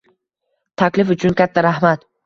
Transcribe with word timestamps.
—Taklif 0.83 1.15
uchun 1.17 1.39
katta 1.43 1.69
rahmat. 1.71 2.09